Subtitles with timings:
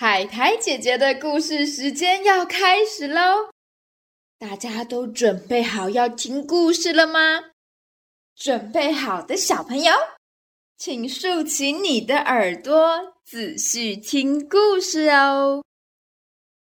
[0.00, 3.50] 海苔姐姐的故事时间要开始喽！
[4.38, 7.50] 大家都准备好要听故事了吗？
[8.34, 9.92] 准备好的小朋友，
[10.78, 15.62] 请竖起你的耳朵，仔细听故事哦。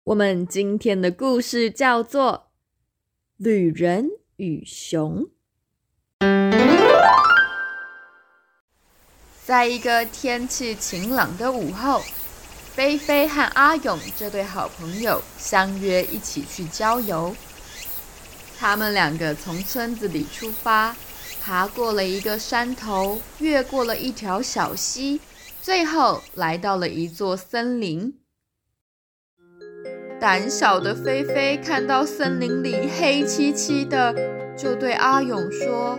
[0.02, 2.50] 我们今天的故事叫做
[3.45, 5.29] 《旅人与熊》。
[9.45, 12.02] 在一个天气晴朗的午后。
[12.75, 17.37] 菲菲和阿勇这对好朋友相约一起去郊游。
[18.59, 20.97] 他们两个从村子里出发，
[21.43, 25.21] 爬过了一个山头，越过了一条小溪，
[25.61, 28.15] 最后来到了一座森林。
[30.19, 34.15] 胆小的菲菲看到森林里黑漆漆的，
[34.57, 35.98] 就对阿勇说：“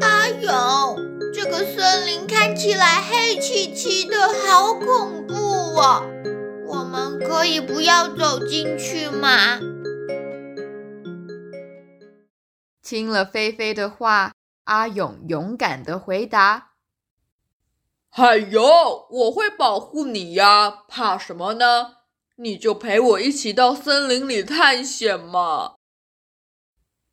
[0.00, 0.96] 阿勇，
[1.34, 4.16] 这个森林看起来黑漆漆的，
[4.46, 5.34] 好恐怖。”
[6.66, 9.60] 我们可以不要走进去吗？
[12.82, 14.32] 听了菲菲的话，
[14.64, 16.72] 阿勇勇敢的回答
[18.10, 18.62] ：“哎呦，
[19.10, 21.98] 我会保护你呀，怕什么呢？
[22.36, 25.74] 你就陪我一起到森林里探险嘛。”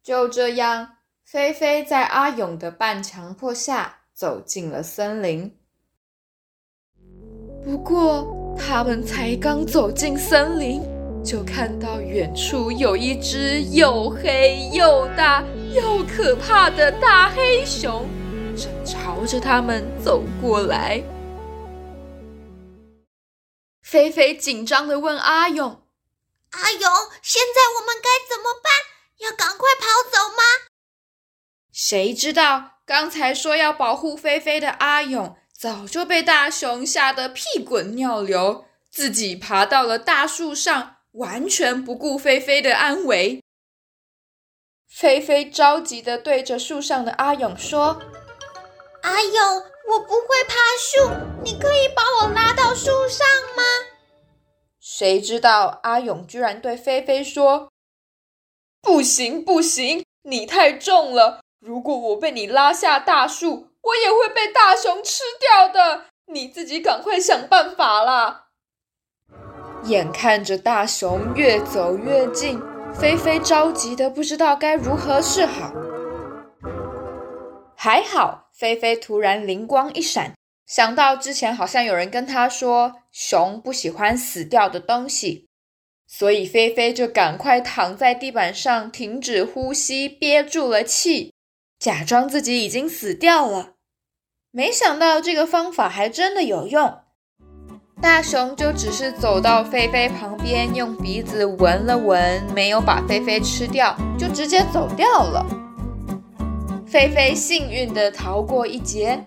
[0.02, 5.60] 就这样，菲菲在阿勇的半强迫下走进了森林。
[7.64, 10.82] 不过，他们才刚走进森林，
[11.24, 18.08] 就看到远处有一只又黑又大又可怕的大黑熊，
[18.56, 21.04] 正朝着他们走过来。
[23.82, 25.84] 菲菲紧张的问阿勇
[26.52, 28.72] ：“阿勇，现在我们该怎么办？
[29.20, 30.44] 要赶快跑走吗？”
[31.72, 35.38] 谁知道刚才说要保护菲菲的阿勇。
[35.58, 43.42] 早就被大熊吓得屁滚尿流，自己爬到了大树上，完全不顾菲菲的安危。
[44.88, 48.02] 菲菲着急的对着树上的阿勇说
[49.02, 51.10] ：“阿勇，我不会爬树，
[51.42, 53.26] 你可以把我拉到树上
[53.56, 53.64] 吗？”
[54.80, 57.72] 谁知道阿勇居然对菲菲说
[58.82, 68.48] ：“不行，不行，你太重了，如果我被你拉下大树。”我也会被大熊吃掉的，你自己赶快想办法啦！
[69.84, 72.60] 眼看着大熊越走越近，
[73.00, 75.72] 菲菲着急的不知道该如何是好。
[77.76, 80.34] 还好，菲菲突然灵光一闪，
[80.66, 85.48] 想到之前好像有人跟她说熊不喜欢死掉的东西，
[86.08, 91.32] 所以菲菲就赶快躺在地板上，停止呼吸，憋住了气，
[91.78, 93.75] 假装自己已经死掉了。
[94.58, 97.00] 没想到这个方法还真的有用，
[98.02, 105.46] 大熊就只是走到菲菲旁边，用鼻子闻了闻，没有把菲菲吃掉，就直接走掉了。
[106.88, 109.26] 菲菲幸运的逃过一劫。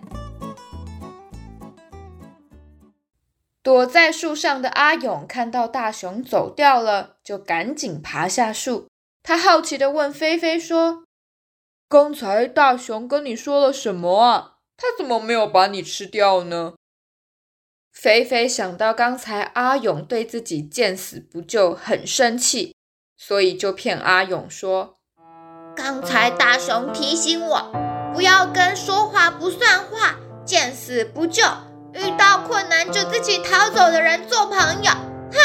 [3.62, 8.86] 躲在树上的阿勇看到大熊走掉了，就赶紧爬下树。
[9.22, 11.02] 他好奇的问菲菲说
[11.86, 16.74] ：“刚才大熊跟你说了什么啊？”他怎么没有把你吃掉呢？
[17.92, 22.76] 肥肥想到刚才阿勇对自己见死不救，很生气，
[23.16, 24.98] 所以就骗阿勇说
[25.74, 27.72] ：“刚才大熊提醒我，
[28.14, 31.42] 不要跟说话不算话、见死不救、
[31.92, 34.92] 遇到困难就自己逃走的人做朋友。”
[35.34, 35.40] 哼！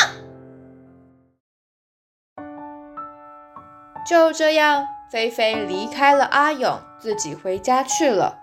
[4.07, 8.42] 就这样，菲菲离开了阿勇，自己回家去了。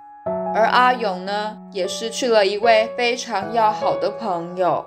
[0.52, 4.84] 而阿勇呢，也失去了一位非常要好的朋友。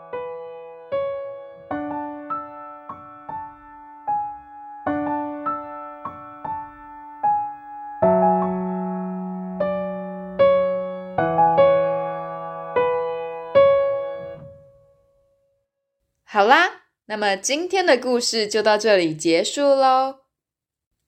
[16.26, 20.16] 好啦，那么今天的故事就到这里结束喽。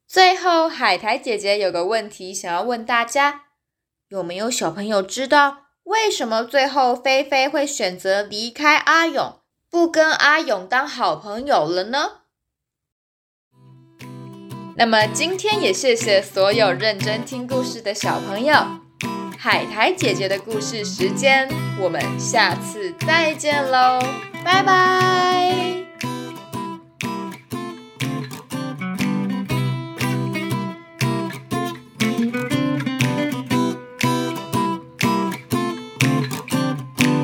[0.08, 3.45] 最后，海苔姐姐有个问题想要问大家。
[4.16, 9.40] 有没有小朋友知道为什么最后菲菲会选择离开阿勇，
[9.70, 12.12] 不跟阿勇当好朋友了呢？
[14.78, 18.56] 那么今天也谢谢所有认真听故事的小朋友，
[19.38, 21.50] 海苔姐姐的故事时间，
[21.82, 24.00] 我们下次再见喽，
[24.46, 25.85] 拜拜。